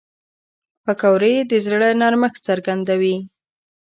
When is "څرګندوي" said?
2.47-3.17